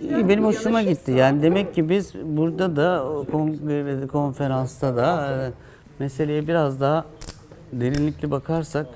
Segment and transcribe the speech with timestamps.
[0.00, 1.12] İyi, benim hoşuma gitti.
[1.12, 5.50] Yani demek ki biz burada da o kongrede, konferansta da e,
[5.98, 7.04] meseleye biraz daha
[7.72, 8.86] derinlikli bakarsak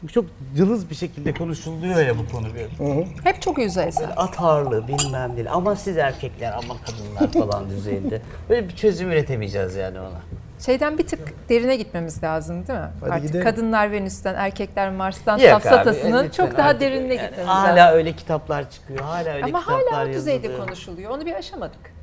[0.00, 0.24] çünkü çok
[0.56, 2.46] cılız bir şekilde konuşuluyor ya bu konu.
[2.54, 4.12] Böyle Hep çok yüzeysel.
[4.16, 5.52] at ağırlığı bilmem değil.
[5.52, 8.22] Ama siz erkekler ama kadınlar falan düzeyinde.
[8.48, 10.20] Böyle bir çözüm üretemeyeceğiz yani ona.
[10.66, 12.88] Şeyden bir tık derine gitmemiz lazım değil mi?
[13.00, 13.44] Hadi Artık gidelim.
[13.44, 17.96] kadınlar Venüs'ten, erkekler Mars'tan Yok abi, safsatasının lütfen çok daha derinine yani gitmemiz Hala lazım.
[17.98, 19.00] öyle kitaplar çıkıyor.
[19.00, 20.66] Hala öyle Ama kitaplar hala o düzeyde yazılıyor.
[20.66, 21.10] konuşuluyor.
[21.10, 21.94] Onu bir aşamadık.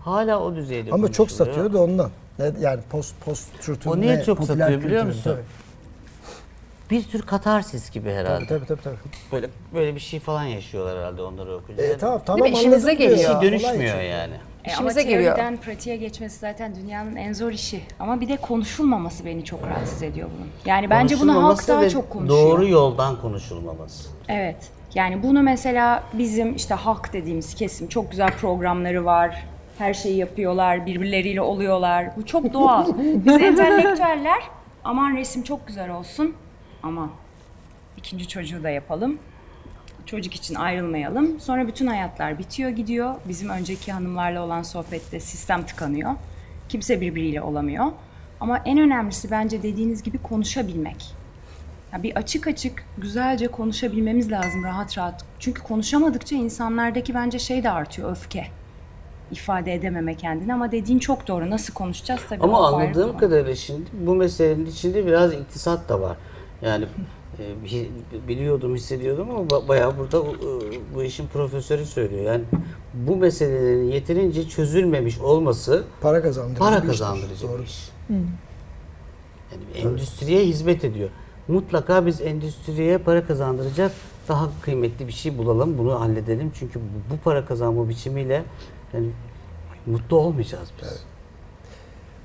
[0.00, 2.10] Hala o düzeyde Ama çok satıyor da ondan.
[2.60, 5.36] Yani post post truth'un O niye çok satıyor biliyor musun?
[6.90, 8.46] Bir tür katarsis gibi herhalde.
[8.46, 8.80] Tabii tabii tabii.
[8.82, 8.96] tabii.
[9.32, 11.84] Böyle böyle bir şey falan yaşıyorlar herhalde onları okuyunca.
[11.84, 12.82] E, tamam tamam Değil mi?
[12.82, 13.18] Diyor geliyor.
[13.18, 14.06] Bir şey dönüşmüyor çünkü.
[14.06, 14.34] yani.
[14.64, 15.36] E, İşimize ama geliyor.
[15.36, 17.80] teoriden pratiğe geçmesi zaten dünyanın en zor işi.
[18.00, 20.48] Ama bir de konuşulmaması beni çok rahatsız ediyor bunun.
[20.66, 22.40] Yani bence bunu halk daha ve çok konuşuyor.
[22.50, 24.08] Doğru yoldan konuşulmaması.
[24.28, 24.70] Evet.
[24.94, 29.44] Yani bunu mesela bizim işte halk dediğimiz kesim çok güzel programları var.
[29.78, 32.06] Her şeyi yapıyorlar, birbirleriyle oluyorlar.
[32.16, 32.86] Bu çok doğal.
[32.98, 34.42] Biz entelektüeller
[34.84, 36.34] aman resim çok güzel olsun.
[36.82, 37.10] Aman
[37.96, 39.18] ikinci çocuğu da yapalım.
[40.10, 41.40] Çocuk için ayrılmayalım.
[41.40, 43.14] Sonra bütün hayatlar bitiyor gidiyor.
[43.28, 46.10] Bizim önceki hanımlarla olan sohbette sistem tıkanıyor.
[46.68, 47.86] Kimse birbiriyle olamıyor.
[48.40, 51.06] Ama en önemlisi bence dediğiniz gibi konuşabilmek.
[51.92, 55.24] Ya bir açık açık güzelce konuşabilmemiz lazım rahat rahat.
[55.38, 58.46] Çünkü konuşamadıkça insanlardaki bence şey de artıyor öfke.
[59.30, 61.50] İfade edememe kendini ama dediğin çok doğru.
[61.50, 62.44] Nasıl konuşacağız tabii.
[62.44, 66.16] Ama anladığım kadarıyla şimdi bu meselenin içinde biraz iktisat da var.
[66.62, 66.86] Yani
[68.28, 72.22] biliyordum, hissediyordum ama ba- bayağı burada e, bu işin profesörü söylüyor.
[72.22, 72.44] Yani
[72.94, 77.58] bu meselelerin yeterince çözülmemiş olması Para kazandırıcı para kazandırıcı Doğru.
[77.58, 77.90] bir iş.
[78.10, 81.08] Yani endüstriye hizmet ediyor.
[81.48, 83.92] Mutlaka biz endüstriye para kazandıracak
[84.28, 86.52] daha kıymetli bir şey bulalım, bunu halledelim.
[86.58, 88.44] Çünkü bu, bu para kazanma biçimiyle
[88.94, 89.06] yani
[89.86, 91.04] mutlu olmayacağız biz.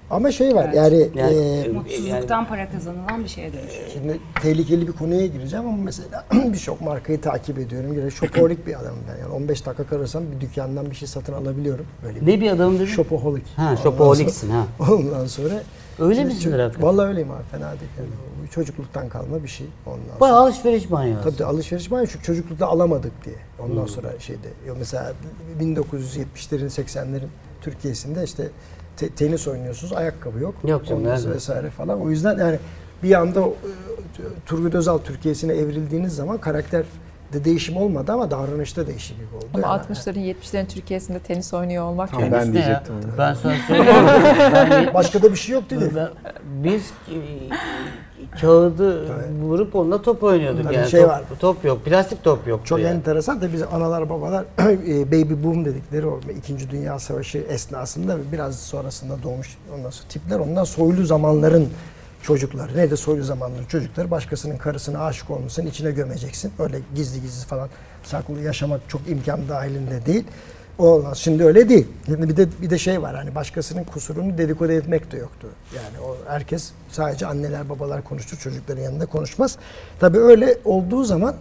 [0.10, 0.76] Ama şey var Evet.
[0.76, 3.90] yani, Yani- e, Mutsuzluktan para kazanılan bir şeye dönüşüyor.
[3.94, 7.94] şimdi tehlikeli bir konuya gireceğim ama mesela birçok markayı takip ediyorum.
[7.94, 9.22] Yine şopoholik bir adamım ben.
[9.22, 11.86] Yani 15 dakika karırsam bir dükkandan bir şey satın alabiliyorum.
[12.04, 12.88] Böyle bir Ne bir adam dedi?
[12.88, 13.46] şopoholik.
[13.56, 14.68] Ha, şopoholiksin ha.
[14.78, 15.54] sonra- Ondan sonra
[16.00, 16.88] Öyle Şimdi misindir ço- hakikaten?
[16.88, 17.92] Vallahi öyleyim abi fena değil.
[17.98, 18.50] Yani.
[18.50, 19.68] Çocukluktan kalma bir şey.
[19.86, 20.20] Ondan sonra.
[20.20, 21.24] Bayağı alışveriş manyağı.
[21.24, 23.36] Tabii de alışveriş ya şu çocuklukta alamadık diye.
[23.60, 24.48] Ondan sonra şeyde
[24.80, 25.14] mesela
[25.60, 27.28] 1970'lerin 80'lerin
[27.62, 28.48] Türkiye'sinde işte
[28.98, 30.56] te- tenis oynuyorsunuz ayakkabı yok.
[30.64, 32.02] Yok canım, Ondan vesaire falan.
[32.02, 32.60] O yüzden yani
[33.04, 33.50] bir anda e,
[34.46, 36.86] Turgut Özal Türkiye'sine evrildiğiniz zaman karakter
[37.34, 39.46] de değişim olmadı ama davranışta değişiklik oldu.
[39.54, 43.02] Ama Yani 60'ların 70'lerin Türkiye'sinde tenis oynuyor olmak Tamam, ben diyecektim ya?
[43.08, 43.18] onu.
[43.18, 44.90] Ben sana söyleyeyim.
[44.94, 45.92] Başka da bir şey yok dedi.
[45.96, 46.10] ben-
[46.64, 47.18] biz e,
[48.42, 49.06] kağıdı
[49.42, 50.90] vurup onunla top oynuyorduk Tabii yani.
[50.90, 51.22] şey top, var.
[51.40, 52.66] top yok, plastik top yok.
[52.66, 52.90] Çok yani.
[52.96, 56.70] enteresan da biz analar babalar e, baby boom dedikleri o 2.
[56.72, 61.70] Dünya Savaşı esnasında biraz sonrasında doğmuş ondan sonra tipler ondan soylu zamanların
[62.26, 62.78] çocukları.
[62.78, 66.52] Ne de soylu zamanların çocukları başkasının karısına aşık olmuşsun içine gömeceksin.
[66.60, 67.70] Öyle gizli gizli falan
[68.04, 70.24] saklı yaşamak çok imkan dahilinde değil.
[70.78, 71.18] Olmaz.
[71.18, 71.88] Şimdi öyle değil.
[72.06, 75.48] Şimdi bir de bir de şey var hani başkasının kusurunu dedikodu etmek de yoktu.
[75.76, 79.58] Yani o herkes sadece anneler babalar konuştu çocukların yanında konuşmaz.
[80.00, 81.36] Tabii öyle olduğu zaman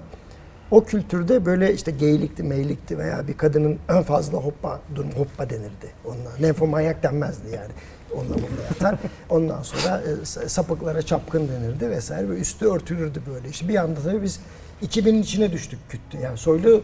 [0.71, 5.89] o kültürde böyle işte geylikti, meylikti veya bir kadının en fazla hoppa, durum hoppa denirdi.
[6.05, 7.73] Onunla lenfomanyak denmezdi yani.
[8.15, 8.99] Onunla bunda yatar.
[9.31, 12.29] Ondan sonra e, sa- sapıklara çapkın denirdi vesaire.
[12.31, 13.49] Ve üstü örtülürdü böyle.
[13.49, 14.41] İşte bir anda tabii biz
[14.83, 16.19] 2000'in içine düştük küttü.
[16.19, 16.83] Yani soylu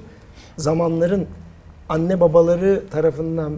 [0.58, 1.26] zamanların
[1.88, 3.52] anne babaları tarafından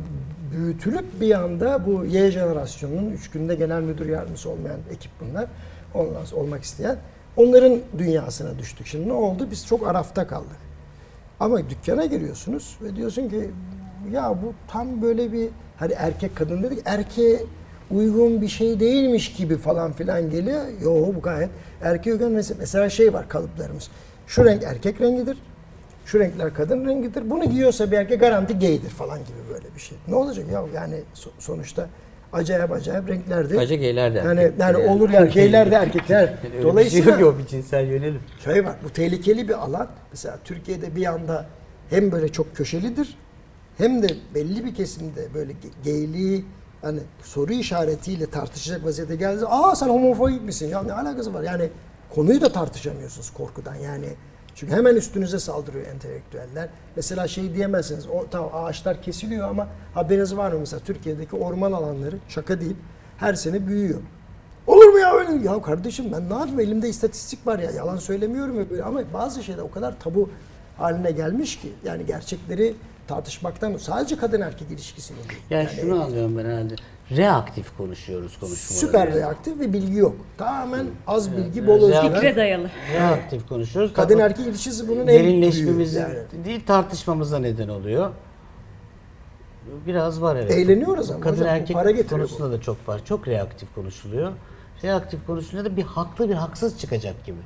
[0.53, 5.47] büyütülüp bir anda bu Y jenerasyonunun üç günde genel müdür yardımcısı olmayan ekip bunlar.
[5.95, 6.97] Ondan olmak isteyen.
[7.37, 8.87] Onların dünyasına düştük.
[8.87, 9.49] Şimdi ne oldu?
[9.51, 10.57] Biz çok arafta kaldık.
[11.41, 13.51] Ama dükkana giriyorsunuz ve diyorsun ki
[14.13, 17.41] ya bu tam böyle bir hani erkek kadın dedik erkeğe
[17.97, 20.61] uygun bir şey değilmiş gibi falan filan geliyor.
[20.83, 21.51] Yo bu gayet
[21.83, 23.89] erkeğe uygun mesela, şey var kalıplarımız.
[24.27, 25.39] Şu renk erkek rengidir.
[26.07, 27.31] Şu renkler kadın rengidir.
[27.31, 29.99] Bunu giyiyorsa bir erkek garanti gaydir falan gibi böyle bir şey.
[30.09, 31.87] Ne olacak ya yani so- sonuçta
[32.33, 33.59] acayip acayip renklerdi.
[33.59, 34.77] Acı geyler de Yani, yani yani.
[34.91, 36.35] olur yani geyler de erkekler.
[36.55, 38.21] Öyle Dolayısıyla şey yok ya, bir cinsel yönelim.
[38.45, 39.89] şey var, bu tehlikeli bir alan.
[40.11, 41.47] Mesela Türkiye'de bir anda
[41.91, 43.19] hem böyle çok köşelidir
[43.79, 46.45] hem de belli bir kesimde böyle ge- geyliği
[46.83, 49.45] hani soru işaretiyle tartışacak vaziyete geldi.
[49.47, 50.69] Aa sen homofobik misin?
[50.69, 51.43] Ya ne alakası var?
[51.43, 51.69] Yani
[52.15, 53.75] konuyu da tartışamıyorsunuz korkudan.
[53.75, 54.07] Yani
[54.55, 56.69] çünkü hemen üstünüze saldırıyor entelektüeller.
[56.97, 58.07] Mesela şey diyemezsiniz.
[58.07, 62.77] O tamam ağaçlar kesiliyor ama haberiniz var mı mesela Türkiye'deki orman alanları şaka değil
[63.17, 64.01] her sene büyüyor.
[64.67, 65.49] Olur mu ya öyle?
[65.49, 69.43] Ya kardeşim ben ne yapayım elimde istatistik var ya yalan söylemiyorum ya böyle ama bazı
[69.43, 70.31] şeyler o kadar tabu
[70.79, 72.75] haline gelmiş ki yani gerçekleri
[73.07, 75.41] tartışmaktan sadece kadın erkek ilişkisini değil.
[75.51, 76.75] Yani, şunu anlıyorum ben herhalde.
[77.17, 78.87] Reaktif konuşuyoruz konuşmaları.
[78.87, 80.17] Süper reaktif ve bilgi yok.
[80.39, 82.15] Tamamen az bilgi, bol Evet, özgüven.
[82.15, 82.71] Fikre dayalı.
[82.95, 83.93] Reaktif konuşuyoruz.
[83.93, 86.15] Kadın erkek ilişkisi bunun en derinleşmemiz yani.
[86.45, 88.11] değil tartışmamıza neden oluyor.
[89.87, 90.51] Biraz var evet.
[90.51, 93.05] Eğleniyoruz ama Kadın hocam, bu erkek para konusunda da çok var.
[93.05, 94.33] Çok reaktif konuşuluyor.
[94.85, 97.39] Reaktif konuşunca da bir haklı bir haksız çıkacak gibi.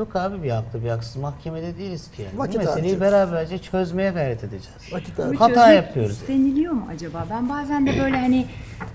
[0.00, 2.22] Yok abi bir haklı bir haksız mahkemede değiliz ki.
[2.22, 2.38] Yani.
[2.38, 3.00] Vakit Bu meseleyi harcıyoruz.
[3.00, 4.92] beraberce çözmeye gayret edeceğiz.
[4.92, 5.40] Vakit harcıyoruz.
[5.40, 6.12] Hata çözmek yapıyoruz.
[6.12, 7.26] İsteniliyor mu acaba?
[7.30, 8.46] Ben bazen de böyle hani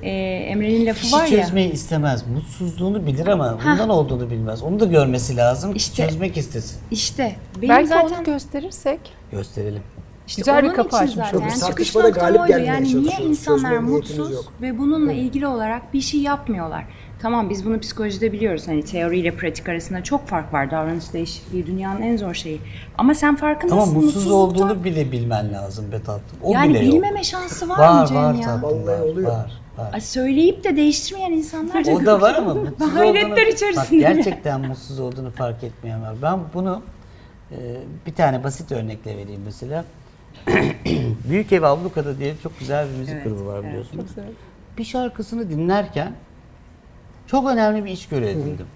[0.01, 0.09] e,
[0.49, 1.43] Emre'nin lafı Kişi var ya.
[1.43, 2.23] çözmeyi istemez.
[2.27, 4.63] Mutsuzluğunu bilir ama bundan olduğunu bilmez.
[4.63, 5.75] Onu da görmesi lazım.
[5.75, 6.77] İşte- Çözmek istesin.
[6.91, 8.99] İşte benim Belki zaten onu gösterirsek
[9.31, 9.81] Gösterelim.
[10.27, 11.39] İşte Güzel bir kapı açmış zaten.
[11.39, 12.51] Yani çıkış noktam galip oydu.
[12.51, 16.86] Yani niye insanlar mutsuz ve bununla ilgili olarak bir şey yapmıyorlar?
[17.22, 18.68] Tamam biz bunu psikolojide biliyoruz.
[18.68, 20.72] Hani teori ile pratik arasında çok fark var.
[20.72, 22.62] Davranış değişikliği dünyanın en zor şeyi.
[22.98, 23.92] Ama sen farkındasın.
[23.92, 26.39] Ama mutsuz olduğunu bile bilmen lazım be tatlım.
[26.44, 26.94] O yani bile yok.
[26.94, 28.42] bilmeme şansı var, Var mı Cem var ya?
[28.42, 29.31] tatlım Vallahi var, oluyor.
[29.31, 30.00] var, var.
[30.00, 34.06] Söyleyip de değiştirmeyen insanlar da O da var ama mutsuz Hayretler olduğunu, içerisinde.
[34.06, 36.16] Bak, gerçekten mutsuz olduğunu fark etmeyen var.
[36.22, 36.81] Ben bunu
[37.51, 37.56] e,
[38.06, 39.86] bir tane basit örnekle vereyim mesela.
[41.29, 43.69] Büyük Ev Ablukada diye çok güzel bir müzik Evet, grubu var evet.
[43.69, 44.05] biliyorsunuz.
[44.77, 46.11] Bir şarkısını dinlerken
[47.27, 48.67] çok önemli bir içgörü edindim.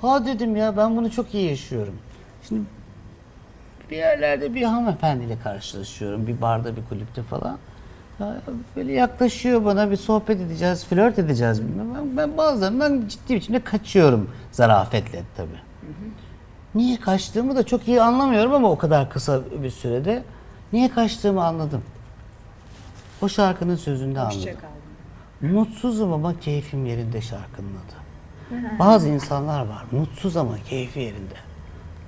[0.00, 1.94] Ha dedim ya ben bunu çok iyi yaşıyorum.
[2.48, 2.62] Şimdi
[3.90, 6.26] bir yerlerde bir hanımefendiyle karşılaşıyorum.
[6.26, 7.58] Bir barda, bir kulüpte falan.
[8.20, 8.36] Ya
[8.76, 11.94] böyle yaklaşıyor bana bir sohbet edeceğiz, flört edeceğiz bilmem.
[11.94, 15.60] Ben, ben bazılarından ciddi biçimde kaçıyorum zarafetle tabii.
[16.74, 20.22] Niye kaçtığımı da çok iyi anlamıyorum ama o kadar kısa bir sürede
[20.72, 21.82] niye kaçtığımı anladım.
[23.22, 24.48] O şarkının sözünde anladım.
[25.40, 27.96] Mutsuzum ama keyfim yerinde şarkının adı.
[28.78, 31.34] Bazı insanlar var mutsuz ama keyfi yerinde.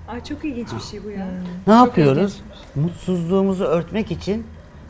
[0.09, 1.27] Ay çok ilginç bir şey bu ya.
[1.67, 2.41] Ne yapıyoruz?
[2.75, 4.47] Mutsuzluğumuzu örtmek için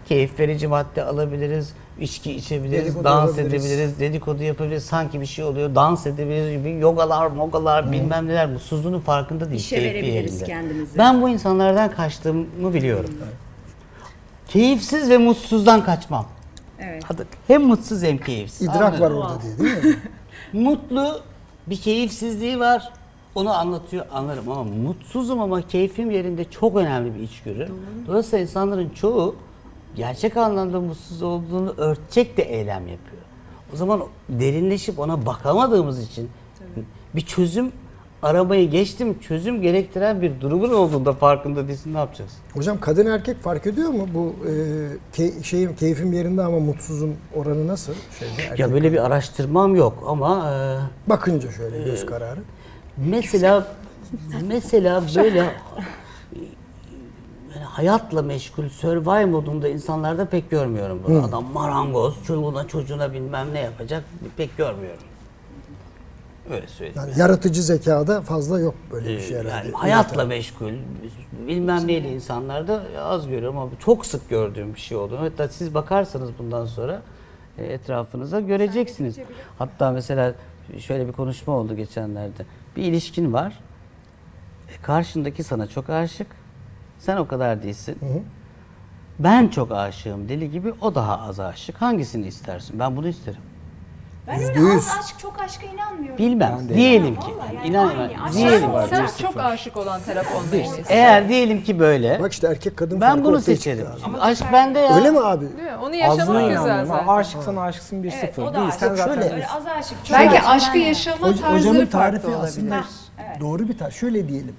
[0.08, 3.64] keyif verici madde alabiliriz, içki içebiliriz, Dedikodu dans yapabiliriz.
[3.66, 4.84] edebiliriz, dedikodu yapabiliriz.
[4.84, 9.60] Sanki bir şey oluyor, dans edebiliriz gibi yogalar, mogalar bilmem neler mutsuzluğunun farkında değil.
[9.60, 10.44] İşe keyfi verebiliriz yerinde.
[10.46, 10.98] kendimizi.
[10.98, 13.10] Ben bu insanlardan kaçtığımı biliyorum.
[14.48, 16.26] Keyifsiz ve mutsuzdan kaçmam.
[16.80, 17.02] Evet.
[17.06, 18.62] Hadi Hem mutsuz hem keyifsiz.
[18.62, 19.18] İdrak Anladın var mı?
[19.18, 19.96] orada diye değil mi?
[20.52, 21.20] Mutlu
[21.66, 22.92] bir keyifsizliği var.
[23.34, 27.68] Onu anlatıyor anlarım ama mutsuzum ama keyfim yerinde çok önemli bir içgörü.
[28.06, 29.36] Dolayısıyla insanların çoğu
[29.96, 33.22] gerçek anlamda mutsuz olduğunu örtecek de eylem yapıyor.
[33.74, 36.30] O zaman derinleşip ona bakamadığımız için
[37.14, 37.72] bir çözüm
[38.22, 42.30] arabayı geçtim çözüm gerektiren bir durumun olduğunda farkında değilsin ne yapacağız?
[42.54, 44.52] Hocam kadın erkek fark ediyor mu bu e,
[45.12, 47.92] key- şeyim keyfim yerinde ama mutsuzum oranı nasıl?
[48.18, 50.54] Şeyde, Ya böyle bir araştırmam yok ama e,
[51.10, 52.40] bakınca şöyle göz kararı.
[52.96, 53.66] Mesela
[54.48, 55.50] mesela böyle yani
[57.64, 61.24] hayatla meşgul, survive modunda insanlarda pek görmüyorum bunu.
[61.24, 64.04] Adam marangoz, çoluğuna çocuğuna bilmem ne yapacak
[64.36, 65.02] pek görmüyorum.
[66.50, 67.00] Öyle söyleyeyim.
[67.08, 69.66] Yani yaratıcı zekada fazla yok böyle bir Ee, şey herhalde.
[69.66, 70.72] yani hayatla meşgul,
[71.48, 75.16] bilmem neyle insanlarda az görüyorum ama çok sık gördüğüm bir şey oldu.
[75.20, 77.02] Hatta siz bakarsanız bundan sonra
[77.58, 79.18] e, etrafınıza göreceksiniz.
[79.58, 80.34] Hatta mesela
[80.78, 82.46] şöyle bir konuşma oldu geçenlerde.
[82.76, 83.60] Bir ilişkin var.
[84.68, 86.26] E, Karşındaki sana çok aşık.
[86.98, 87.98] Sen o kadar değilsin.
[89.18, 91.76] Ben çok aşığım deli gibi o daha az aşık.
[91.82, 92.78] Hangisini istersin?
[92.78, 93.40] Ben bunu isterim.
[94.28, 94.88] Ben Yüzde öyle yüz.
[94.88, 96.18] az aşk çok aşka inanmıyorum.
[96.18, 96.56] Bilmem.
[96.60, 96.74] Ben de.
[96.74, 97.26] Diyelim ki.
[97.38, 98.32] Vallahi yani inan, aynı.
[98.34, 98.72] Diyelim.
[98.72, 98.86] var.
[98.90, 100.94] Sen bir çok aşık olan taraf olmayı istiyorsun.
[100.94, 102.20] Eğer diyelim ki böyle.
[102.20, 103.86] Bak işte erkek kadın Ben farkı bunu ortaya seçerim.
[103.86, 104.18] çıktı abi.
[104.20, 104.96] Aşk bende ya.
[104.96, 105.40] Öyle mi abi?
[105.44, 105.76] Değil mi?
[105.76, 107.02] Onu Azına yaşamak güzel inanmıyorum zaten.
[107.02, 108.42] ama aşıksan aşıksın bir Evet, sıfır.
[108.42, 108.96] o da Değilsen aşık.
[108.98, 110.04] zaten Şöyle- Öyle az aşık.
[110.04, 110.48] çok Belki aşık.
[110.48, 112.44] aşkı yaşama hocamın farklı tarifi olabilir.
[112.48, 112.84] aslında
[113.40, 113.94] doğru bir tarif.
[114.00, 114.56] Şöyle diyelim.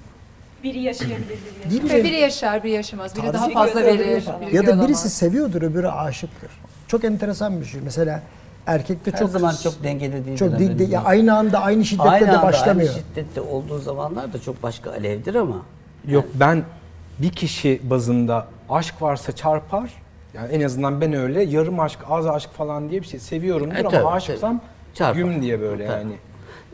[0.64, 1.92] Biri yaşayabilir, biri yaşayamaz.
[1.94, 3.16] Ve biri yaşar, biri yaşamaz.
[3.16, 6.50] Biri daha Tarzı fazla verir, biri Ya da birisi seviyordur öbürü aşıktır.
[6.88, 7.82] Çok enteresan bir şey.
[7.82, 8.22] Mesela
[8.68, 10.38] erkekte Her çok zaman çok dengede değil.
[10.38, 12.90] çok di- ya aynı anda aynı şiddette aynı de anda, başlamıyor.
[12.90, 15.56] Aynı şiddette olduğu zamanlar da çok başka alevdir ama.
[16.08, 16.64] Yok ben
[17.20, 19.94] bir kişi bazında aşk varsa çarpar.
[20.34, 23.80] Yani en azından ben öyle yarım aşk, az aşk falan diye bir şey seviyorumdur E,
[23.80, 24.96] ama tabii, aşıksam tabii.
[24.98, 25.16] Çarpar.
[25.22, 25.98] güm diye böyle Tabii.
[26.00, 26.14] yani.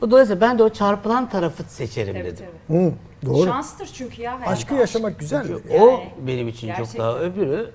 [0.02, 2.46] Dolayısıyla ben de o çarpılan tarafı seçerim Tabii, dedim.
[2.70, 2.80] tabii.
[2.80, 2.92] Hı,
[3.26, 3.46] doğru.
[3.46, 4.34] Şanstır çünkü ya.
[4.46, 4.80] Aşkı aşk.
[4.82, 5.46] yaşamak güzel.
[5.82, 7.02] O benim için çok gerçekten.
[7.06, 7.72] daha öbürü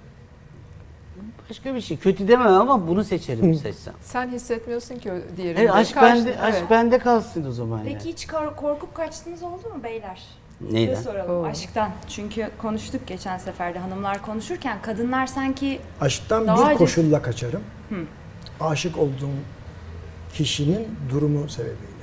[1.51, 1.97] başka bir şey.
[1.97, 3.95] Kötü demem ama bunu seçerim seçsem.
[4.03, 5.61] Sen hissetmiyorsun ki o diğerinde.
[5.61, 6.71] Evet, aşk Karşı- bende, aşk evet.
[6.71, 8.05] bende kalsın o zaman Peki yani.
[8.05, 10.23] hiç kor- korkup kaçtınız oldu mu beyler?
[10.71, 10.95] Neyden?
[10.95, 11.47] Size soralım Oo.
[11.47, 11.91] aşktan.
[12.09, 17.63] Çünkü konuştuk geçen seferde hanımlar konuşurken kadınlar sanki Aşktan Daha bir acı- koşulla kaçarım.
[18.61, 19.31] Aşık olduğum
[20.35, 22.00] kişinin durumu sebebiyle.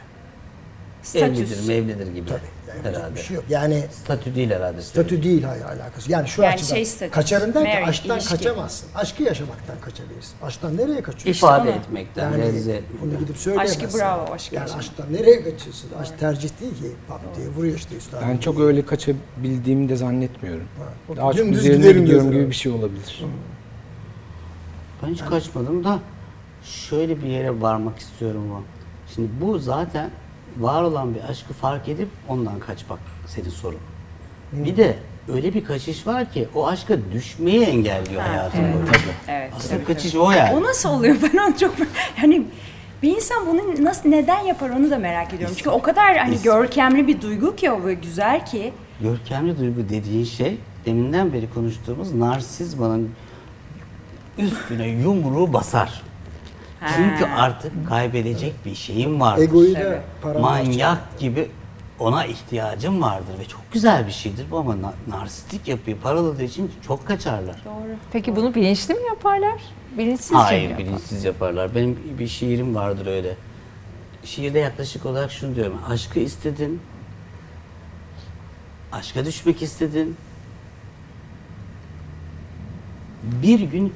[1.03, 1.39] Statüs.
[1.39, 3.15] Evlidir, mevlidir gibi Yani herhalde.
[3.15, 3.45] bir şey yok.
[3.49, 4.81] Yani Statü değil herhalde.
[4.81, 6.11] statü değil hayır alakası.
[6.11, 8.31] Yani şu Yani açıdan şey statüsü, kaçarın derken marriage, aşktan ilişki.
[8.37, 8.89] kaçamazsın.
[8.95, 10.33] Aşkı yaşamaktan kaçabilirsin.
[10.41, 11.31] Aşktan nereye kaçıyorsun?
[11.47, 11.77] İfade onu.
[11.77, 13.11] etmekten, Yani realize etmekten.
[13.11, 13.85] bunu gidip söyleyemezsin.
[13.85, 14.83] Aşkı bravo, aşkı Yani yaşamak.
[14.83, 15.89] aşktan nereye kaçıyorsun?
[16.01, 16.91] Aşk tercih değil ki.
[17.07, 18.27] Pat diye vuruyor işte üstadım.
[18.29, 20.67] Ben çok öyle kaçabildiğimi de zannetmiyorum.
[21.07, 23.23] Ha, Daha çok üzerine gidiyorum gibi bir şey olabilir.
[25.03, 25.99] Ben hiç kaçmadım da
[26.63, 28.63] şöyle bir yere varmak istiyorum bu.
[29.15, 30.09] Şimdi bu zaten
[30.59, 33.79] var olan bir aşkı fark edip ondan kaçmak senin sorun.
[34.53, 34.95] Bir de
[35.33, 38.91] öyle bir kaçış var ki o aşka düşmeyi engelliyor hayatın boyunca.
[39.27, 39.53] Evet.
[39.57, 40.55] Aslında kaçış o yani.
[40.55, 41.15] O nasıl oluyor?
[41.33, 41.73] Ben onu çok
[42.21, 42.45] yani
[43.03, 45.55] bir insan bunu nasıl neden yapar onu da merak ediyorum.
[45.57, 48.73] Çünkü o kadar hani görkemli bir duygu ki o ve güzel ki.
[49.01, 53.09] Görkemli duygu dediğin şey deminden beri konuştuğumuz narsizmanın
[54.37, 56.01] üstüne yumruğu basar.
[56.95, 59.37] Çünkü artık kaybedecek bir şeyim var.
[59.37, 60.01] Egoyu da Evet.
[60.41, 61.49] Manyak gibi
[61.99, 66.71] ona ihtiyacım vardır ve çok güzel bir şeydir bu ama na- narsistik yapıyı paraladığı için
[66.87, 67.55] çok kaçarlar.
[67.65, 67.95] Doğru.
[68.11, 69.61] Peki bunu bilinçli mi yaparlar?
[69.97, 70.87] Bilinçsizce mi Hayır yaparlar?
[70.87, 71.75] bilinçsiz yaparlar.
[71.75, 73.35] Benim bir şiirim vardır öyle.
[74.23, 75.77] Şiirde yaklaşık olarak şunu diyorum.
[75.89, 76.81] Aşkı istedin.
[78.91, 80.15] Aşka düşmek istedin.
[83.23, 83.93] Bir gün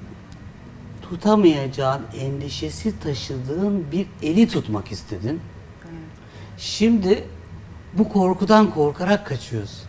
[1.11, 5.41] tutamayacağın endişesi taşıdığın bir eli tutmak istedin.
[6.57, 7.23] Şimdi
[7.93, 9.87] bu korkudan korkarak kaçıyorsun.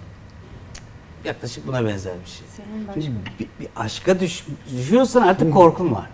[1.24, 2.46] Yaklaşık buna benzer bir şey.
[2.56, 6.10] Senin başka- Şimdi bir, bir aşka düş, düşüyorsan artık korkun var.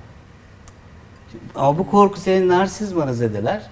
[1.55, 3.63] Ama bu korku senin narsizmanı zedeler.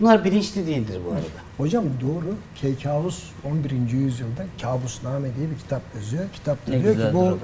[0.00, 1.24] Bunlar bilinçli değildir bu arada.
[1.56, 2.34] Hocam doğru.
[2.54, 3.70] Keykavus 11.
[3.92, 6.24] yüzyılda Kabusname diye bir kitap yazıyor.
[6.32, 7.38] Kitapta Ne diyor ki bu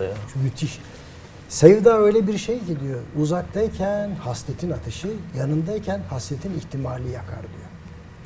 [0.44, 0.78] müthiş.
[1.56, 3.00] Sevda öyle bir şey ki diyor.
[3.20, 7.70] Uzaktayken hasretin ateşi, yanındayken hasretin ihtimali yakar diyor.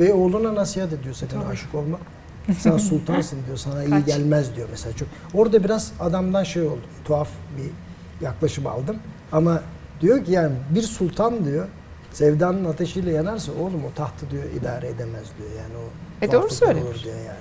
[0.01, 1.99] Ve oğluna nasihat ediyor sakın aşık olma.
[2.59, 4.07] Sen sultansın diyor, sana iyi Kaç.
[4.07, 4.97] gelmez diyor mesela.
[4.97, 5.09] Çok.
[5.35, 7.29] Orada biraz adamdan şey oldu, tuhaf
[7.59, 7.71] bir
[8.25, 8.97] yaklaşım aldım.
[9.33, 9.63] Ama
[10.01, 11.67] diyor ki yani bir sultan diyor,
[12.13, 15.51] sevdanın ateşiyle yanarsa oğlum o tahtı diyor idare edemez diyor.
[15.63, 17.05] Yani o E, doğru söylemiş.
[17.05, 17.39] diyor yani.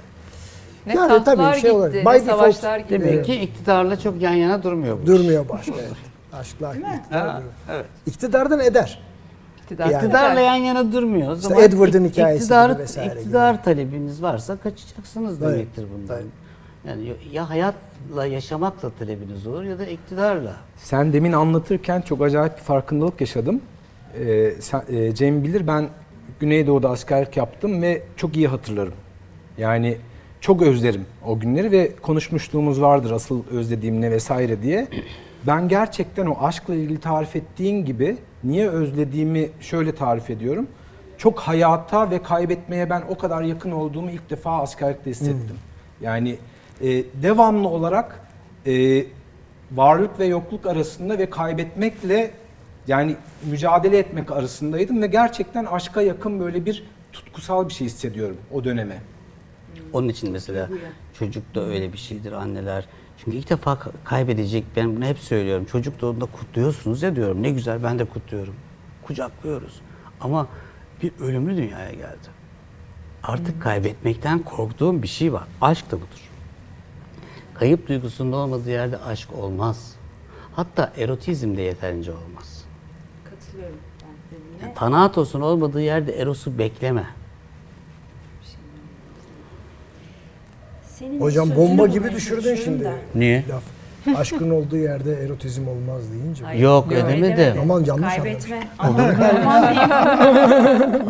[0.87, 2.89] Ne Yani tahtlar tabii şey gitti, olarak, ne by default savaşlar gitti.
[3.01, 5.05] Demek ki iktidarla çok yan yana durmuyor bu.
[5.07, 5.71] Durmuyor başka.
[5.79, 5.91] evet.
[6.33, 7.85] Aşklar iktidar evet.
[8.05, 8.99] İktidardan eder.
[9.63, 9.85] İktidar.
[9.89, 11.27] Yani- İktidarla yan yana durmuyor.
[11.31, 16.15] O İşte zaman Edward'ın ik- hikayesi gibi vesaire İktidar talebiniz varsa kaçacaksınız Evet, demektir bundan.
[16.17, 16.25] evet.
[16.87, 20.53] Yani ya hayatla yaşamakla talebiniz olur ya da iktidarla.
[20.77, 23.61] Sen demin anlatırken çok acayip bir farkındalık yaşadım.
[24.19, 25.89] Ee, sen, e, Cem bilir ben
[26.39, 28.93] Güneydoğu'da askerlik yaptım ve çok iyi hatırlarım.
[29.57, 29.97] Yani
[30.45, 34.87] çok özlerim o günleri ve konuşmuşluğumuz vardır asıl özlediğim ne vesaire diye.
[35.47, 40.67] Ben gerçekten o aşkla ilgili tarif ettiğin gibi niye özlediğimi şöyle tarif ediyorum.
[41.17, 45.57] Çok hayata ve kaybetmeye ben o kadar yakın olduğumu ilk defa askerlikte hissettim.
[46.01, 46.37] Yani
[46.81, 46.87] e,
[47.23, 48.19] devamlı olarak
[48.67, 49.03] e,
[49.71, 52.31] varlık ve yokluk arasında ve kaybetmekle
[52.87, 53.15] yani
[53.49, 56.83] mücadele etmek arasındaydım ve gerçekten aşka yakın böyle bir
[57.13, 59.14] tutkusal bir şey hissediyorum o döneme.
[59.93, 60.69] Onun için mesela
[61.19, 62.85] çocuk da öyle bir şeydir anneler.
[63.17, 65.65] Çünkü ilk defa ka- kaybedecek ben bunu hep söylüyorum.
[65.65, 67.43] Çocuk doğduğunda kutluyorsunuz ya diyorum.
[67.43, 68.55] Ne güzel ben de kutluyorum.
[69.03, 69.81] Kucaklıyoruz.
[70.21, 70.47] Ama
[71.03, 72.27] bir ölümlü dünyaya geldi.
[73.23, 75.43] Artık kaybetmekten korktuğum bir şey var.
[75.61, 76.29] Aşk da budur.
[77.53, 79.95] Kayıp duygusunun olmadığı yerde aşk olmaz.
[80.55, 82.65] Hatta erotizm de yeterince olmaz.
[83.29, 83.77] Katılıyorum.
[84.61, 87.07] Yani Tanatos'un olmadığı yerde erosu bekleme.
[90.99, 92.83] Senin Hocam sözünü bomba gibi bulmaya düşürdün çalışıyorum şimdi.
[92.85, 92.93] da.
[93.15, 93.43] Niye?
[93.49, 93.63] Laf.
[94.17, 96.43] Aşkın olduğu yerde erotizm olmaz deyince.
[96.45, 97.61] Hayır, Yok, öyle demedim.
[97.61, 98.67] Aman, yanlış Kaybetme.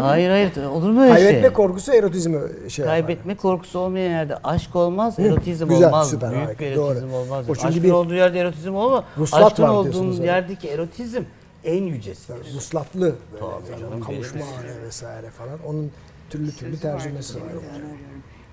[0.01, 1.53] Hayır hayır olur mu öyle Kaybetme şey?
[1.53, 2.39] korkusu erotizmi
[2.69, 2.99] şey yapar.
[2.99, 6.09] Kaybetme korkusu olmayan yerde aşk olmaz, erotizm güzel, olmaz.
[6.09, 7.15] süper, Büyük harika, bir erotizm doğru.
[7.15, 7.45] olmaz.
[7.49, 9.03] O çünkü Aşkın bir- olduğu yerde erotizm olmaz.
[9.17, 10.27] Vuslat Aşkın var olduğu diyorsunuz, evet.
[10.27, 11.21] yerdeki erotizm
[11.63, 12.55] en yücesidir.
[12.55, 15.59] Vuslatlı böyle canım, kavuşma anı vesaire falan.
[15.67, 15.91] Onun
[16.29, 17.41] türlü türlü tercümesi var.
[17.51, 17.83] yani.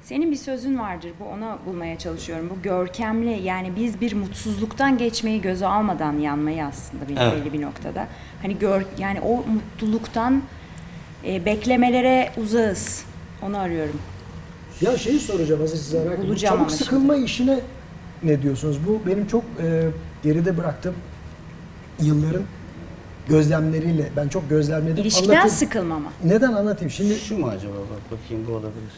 [0.02, 1.10] Senin bir sözün vardır.
[1.20, 2.50] Bu ona bulmaya çalışıyorum.
[2.50, 7.32] Bu görkemli yani biz bir mutsuzluktan geçmeyi göze almadan yanmayı aslında bir Evet.
[7.44, 8.08] belli bir noktada.
[8.42, 10.42] Hani gör yani o mutluluktan
[11.26, 13.04] e, beklemelere uzağız.
[13.42, 13.98] Onu arıyorum.
[14.80, 16.18] Ya şeyi soracağım hazır size merak.
[16.18, 17.60] Bulacağım Çabuk ama sıkılma işine
[18.22, 18.78] ne diyorsunuz?
[18.88, 19.88] Bu benim çok e,
[20.22, 20.94] geride bıraktığım
[22.00, 22.42] yılların
[23.28, 24.96] gözlemleriyle ben çok gözlemledim.
[24.96, 25.56] İlişkiden Anlatayım.
[25.56, 26.12] sıkılmama.
[26.24, 26.90] Neden anlatayım?
[26.90, 28.92] Şimdi Şu mu acaba bak bakayım bu olabilir.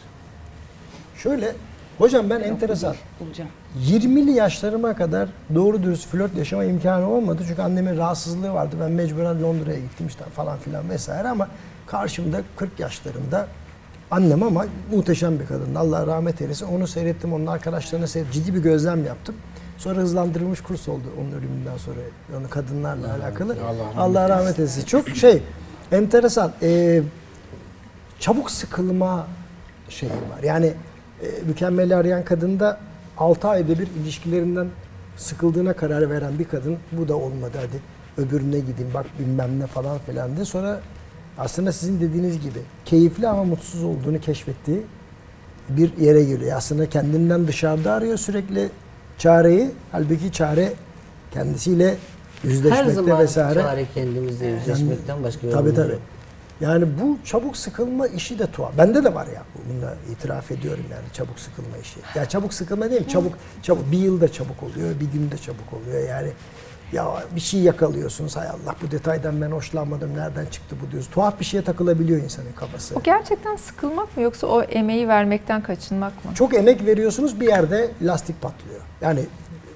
[1.25, 1.55] Şöyle
[1.97, 2.95] hocam ben enteresan.
[3.19, 3.49] Bulacağım.
[3.87, 7.43] 20'li yaşlarıma kadar doğru dürüst flört yaşama imkanı olmadı.
[7.47, 8.75] Çünkü annemin rahatsızlığı vardı.
[8.81, 11.47] Ben mecburen Londra'ya gittim işte falan filan vesaire ama
[11.87, 13.47] karşımda 40 yaşlarında
[14.11, 15.75] Annem ama muhteşem bir kadın.
[15.75, 16.65] Allah rahmet eylesin.
[16.65, 18.41] Onu seyrettim, onun arkadaşlarını seyrettim.
[18.41, 19.35] Ciddi bir gözlem yaptım.
[19.77, 21.97] Sonra hızlandırılmış kurs oldu onun ölümünden sonra.
[22.39, 23.55] Onu kadınlarla alakalı.
[23.97, 24.85] Allah rahmet, eylesin.
[24.85, 25.43] Çok şey,
[25.91, 26.51] enteresan.
[26.61, 27.01] Ee,
[28.19, 29.27] çabuk sıkılma
[29.89, 30.43] şeyi var.
[30.43, 30.73] Yani
[31.21, 32.77] e, mükemmeli arayan kadında
[33.17, 34.67] 6 ayda bir ilişkilerinden
[35.17, 37.81] sıkıldığına karar veren bir kadın bu da olmadı hadi
[38.27, 40.79] öbürüne gideyim bak bilmem ne falan filan diye sonra
[41.37, 44.81] aslında sizin dediğiniz gibi keyifli ama mutsuz olduğunu keşfettiği
[45.69, 46.57] bir yere geliyor.
[46.57, 48.69] Aslında kendinden dışarıda arıyor sürekli
[49.17, 49.71] çareyi.
[49.91, 50.73] Halbuki çare
[51.33, 51.95] kendisiyle
[52.41, 53.61] Her yüzleşmekte zaman vesaire.
[53.61, 55.91] çare kendimizle yüzleşmekten başka Tabii yolumuz tabii.
[55.91, 56.01] yok.
[56.61, 58.77] Yani bu çabuk sıkılma işi de tuhaf.
[58.77, 59.43] Bende de var ya.
[59.55, 61.99] Bunu da itiraf ediyorum yani çabuk sıkılma işi.
[62.15, 63.07] Ya çabuk sıkılma değil mi?
[63.07, 63.33] Çabuk
[63.63, 66.09] çabuk bir yılda çabuk oluyor, bir günde çabuk oluyor.
[66.09, 66.29] Yani
[66.93, 68.35] ya bir şey yakalıyorsunuz.
[68.35, 70.17] Hay Allah bu detaydan ben hoşlanmadım.
[70.17, 71.09] Nereden çıktı bu diyoruz.
[71.11, 72.95] Tuhaf bir şeye takılabiliyor insanın kafası.
[72.95, 76.31] O gerçekten sıkılmak mı yoksa o emeği vermekten kaçınmak mı?
[76.35, 78.81] Çok emek veriyorsunuz bir yerde lastik patlıyor.
[79.01, 79.19] Yani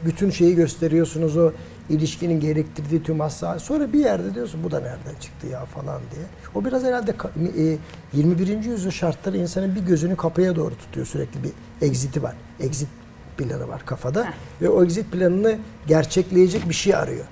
[0.06, 1.52] bütün şeyi gösteriyorsunuz o
[1.90, 3.60] ilişkinin gerektirdiği tüm hassa.
[3.60, 6.26] Sonra bir yerde diyorsun bu da nereden çıktı ya falan diye.
[6.56, 7.78] O biraz herhalde ka- e,
[8.14, 8.64] 21.
[8.70, 11.06] yüzyıl şartları insanın bir gözünü kapıya doğru tutuyor.
[11.06, 11.52] Sürekli bir
[11.88, 12.36] exit'i var.
[12.60, 12.88] Exit
[13.38, 14.34] planı var kafada.
[14.62, 17.26] Ve o exit planını gerçekleyecek bir şey arıyor.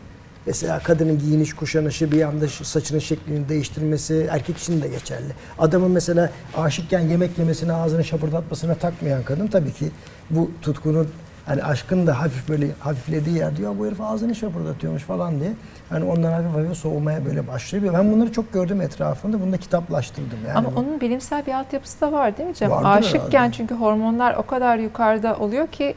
[0.46, 5.34] Mesela kadının giyiniş kuşanışı bir anda saçının şeklini değiştirmesi erkek için de geçerli.
[5.60, 9.90] Adamın mesela aşıkken yemek yemesine ağzını şapırdatmasına takmayan kadın tabii ki
[10.30, 11.08] bu tutkunun
[11.48, 15.52] hani aşkın da hafif böyle hafiflediği yer diyor bu herif ağzını şapırdatıyormuş falan diye.
[15.90, 17.94] Hani ondan hafif hafif soğumaya böyle başlıyor.
[17.94, 19.42] Ben bunları çok gördüm etrafında.
[19.42, 20.40] Bunu da kitaplaştırdım.
[20.48, 22.72] Yani Ama bu- onun bilimsel bir altyapısı da var değil mi Cem?
[22.72, 23.54] Vardır Aşıkken herhalde.
[23.54, 25.96] çünkü hormonlar o kadar yukarıda oluyor ki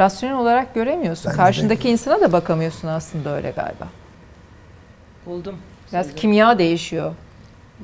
[0.00, 1.32] rasyonel olarak göremiyorsun.
[1.32, 1.36] De.
[1.36, 3.88] Karşındaki insana da bakamıyorsun aslında öyle galiba.
[5.26, 5.54] Buldum.
[5.92, 7.12] Biraz kimya değişiyor.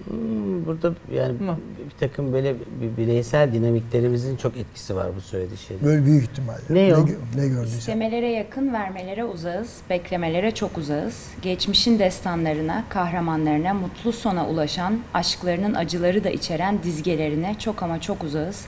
[0.08, 1.56] Hmm, Burada yani Hı.
[1.86, 5.84] bir takım böyle bir bireysel dinamiklerimizin çok etkisi var bu söylediği şeyde.
[5.84, 6.60] böyle büyük ihtimalle.
[6.70, 6.98] Ne o?
[6.98, 7.78] gö- ne gördüysen.
[7.78, 11.26] İstemelere yakın, vermelere uzağız, beklemelere çok uzağız.
[11.42, 18.64] Geçmişin destanlarına, kahramanlarına, mutlu sona ulaşan, aşklarının acıları da içeren dizgelerine çok ama çok uzağız.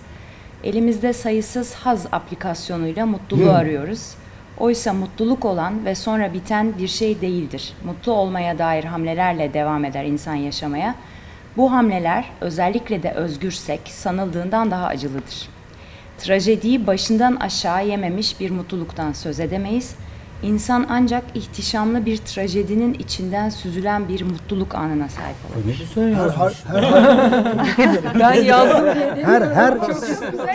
[0.64, 4.14] Elimizde sayısız haz aplikasyonuyla mutluluğu arıyoruz.
[4.58, 7.72] Oysa mutluluk olan ve sonra biten bir şey değildir.
[7.84, 10.94] Mutlu olmaya dair hamlelerle devam eder insan yaşamaya.
[11.56, 15.48] Bu hamleler özellikle de özgürsek sanıldığından daha acılıdır.
[16.18, 19.94] Trajediyi başından aşağı yememiş bir mutluluktan söz edemeyiz.
[20.42, 25.66] İnsan ancak ihtişamlı bir trajedinin içinden süzülen bir mutluluk anına sahip olur.
[25.66, 26.64] Ne güzel Her, yazmış.
[26.68, 29.78] her, her, Ben yazdım diye her, her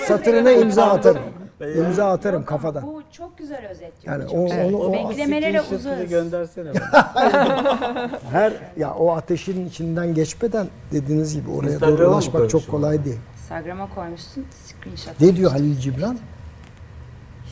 [0.07, 1.21] satırına imza atarım.
[1.67, 2.83] İmza atarım kafadan.
[2.83, 4.19] Bu çok güzel özetliyor.
[4.19, 6.09] Yani o, onu, o, Beklemelere uzağız.
[6.09, 8.11] göndersene bana.
[8.31, 12.71] her ya o ateşin içinden geçmeden dediğiniz gibi oraya Instagram'a doğru mı ulaşmak koymuşsun çok
[12.71, 13.19] kolay değil.
[13.37, 15.21] Instagram'a koymuşsun screenshot.
[15.21, 16.17] Ne diyor Halil Cibran?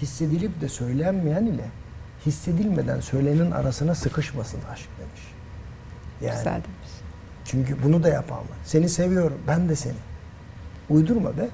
[0.01, 1.65] Hissedilip de söylenmeyen ile
[2.25, 5.21] hissedilmeden söylenenin arasına sıkışmasın aşk demiş.
[6.21, 6.91] Yani Güzel demiş.
[7.45, 8.57] çünkü bunu da yapan var.
[8.65, 9.93] Seni seviyorum, ben de seni.
[10.89, 11.47] Uydurma be.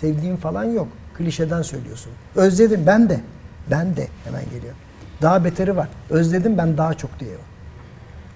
[0.00, 0.88] Sevdiğin falan yok.
[1.18, 2.12] Klişeden söylüyorsun.
[2.34, 3.20] Özledim ben de.
[3.70, 4.74] Ben de hemen geliyor.
[5.22, 5.88] Daha beteri var.
[6.10, 7.38] Özledim ben daha çok diyor.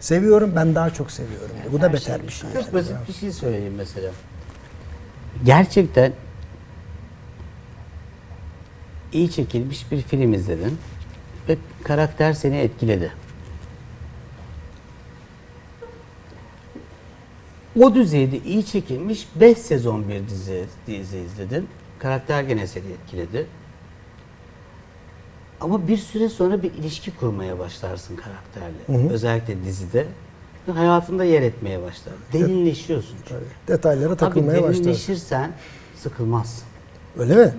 [0.01, 1.73] Seviyorum ben daha çok seviyorum diyor.
[1.73, 2.53] Bu da beter bir şey.
[2.53, 2.75] Çok yani.
[2.75, 4.11] basit bir şey söyleyeyim mesela.
[5.45, 6.13] Gerçekten
[9.13, 10.79] iyi çekilmiş bir film izledin
[11.49, 13.13] ve karakter seni etkiledi.
[17.81, 21.69] O düzeyde iyi çekilmiş 5 sezon bir dizi, dizi izledin.
[21.99, 23.47] Karakter gene seni etkiledi.
[25.61, 29.13] Ama bir süre sonra bir ilişki kurmaya başlarsın karakterle.
[29.13, 30.07] Özellikle dizide.
[30.75, 32.15] Hayatında yer etmeye başlar.
[32.33, 33.29] Derinleşiyorsun çünkü.
[33.29, 33.77] Tabii.
[33.77, 34.85] Detaylara takılmaya başlarsın.
[34.85, 35.53] derinleşirsen
[35.97, 36.65] sıkılmazsın.
[37.19, 37.55] Öyle mi?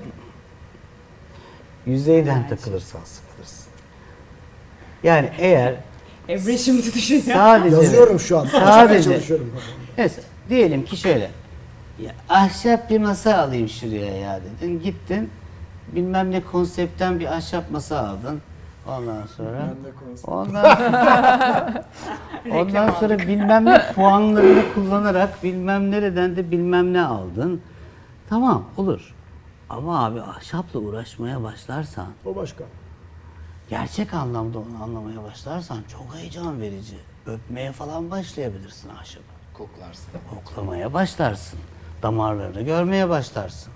[1.86, 3.65] Yüzeyden takılırsan sıkılırsın.
[5.04, 5.75] Yani eğer
[6.28, 7.23] Emre şimdi düşünüyor.
[7.25, 8.45] sadece Yazıyorum şu an.
[8.45, 9.52] Sadece çalışıyorum.
[9.97, 11.32] Mesela diyelim ki şöyle.
[12.04, 14.82] Ya ahşap bir masa alayım şuraya ya dedin.
[14.84, 15.30] Gittin
[15.88, 18.42] bilmem ne konseptten bir ahşap masa aldın.
[18.88, 19.74] Ondan sonra
[20.28, 21.86] ondan sonra,
[22.52, 27.62] ondan sonra bilmem ne puanlarını kullanarak bilmem nereden de bilmem ne aldın.
[28.30, 29.16] Tamam olur.
[29.70, 32.64] Ama abi ahşapla uğraşmaya başlarsan O başka.
[33.70, 36.96] gerçek anlamda onu anlamaya başlarsan çok heyecan verici.
[37.26, 39.24] Öpmeye falan başlayabilirsin ahşabı.
[39.54, 40.06] Koklarsın.
[40.36, 41.60] Koklamaya başlarsın.
[42.04, 43.74] Damarlarını görmeye başlarsın.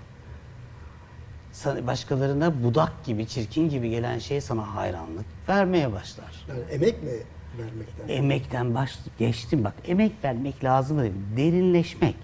[1.86, 6.44] Başkalarına budak gibi, çirkin gibi gelen şey sana hayranlık vermeye başlar.
[6.48, 7.10] Yani emek mi
[7.58, 8.08] vermekten?
[8.08, 9.72] Emekten baş geçtim bak.
[9.86, 11.12] Emek vermek lazım değil.
[11.36, 12.16] Derinleşmek.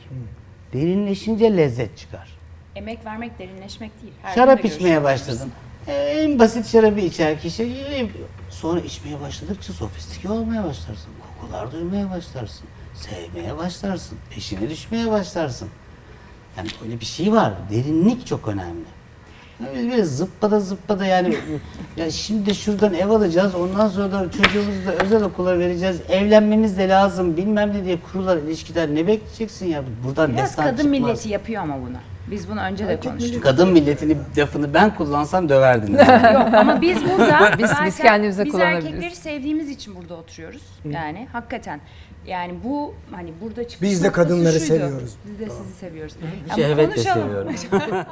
[0.73, 2.39] Derinleşince lezzet çıkar.
[2.77, 4.13] Emek vermek derinleşmek değil.
[4.23, 5.53] Her Şarap içmeye başladın.
[5.87, 7.63] E, en basit şarabı içer kişi.
[7.63, 8.09] e,
[8.51, 11.11] Sonra içmeye başladıkça sofistike olmaya başlarsın.
[11.41, 12.67] Kokular duymaya başlarsın.
[12.95, 14.19] Sevmeye başlarsın.
[14.31, 15.69] Peşine düşmeye başlarsın.
[16.57, 17.53] Yani öyle bir şey var.
[17.71, 18.85] Derinlik çok önemli.
[19.77, 21.37] Yani böyle zıppada zıppada yani
[21.97, 23.55] ya şimdi şuradan ev alacağız.
[23.55, 26.01] Ondan sonra da çocuğumuzu da özel okula vereceğiz.
[26.09, 27.37] Evlenmemiz de lazım.
[27.37, 29.83] Bilmem ne diye kurulan ilişkiler ne bekleyeceksin ya?
[30.05, 31.01] Buradan Biraz destan kadın çıkmaz.
[31.01, 31.97] milleti yapıyor ama bunu.
[32.31, 33.43] Biz bunu önce de konuştuk.
[33.43, 36.01] Kadın milletini lafını ben kullansam döverdiniz.
[36.35, 38.87] Yok ama biz burada Biz- biz kendimize biz kullanabiliriz.
[38.87, 40.63] erkekleri sevdiğimiz için burada oturuyoruz.
[40.91, 41.81] Yani hakikaten.
[42.27, 44.65] Yani bu hani burada çıkış Biz de noktası kadınları şuydu.
[44.67, 45.15] seviyoruz.
[45.25, 46.15] Biz de sizi seviyoruz.
[46.51, 47.23] Yani Şehvet de konuşalım.
[47.23, 47.53] seviyorum.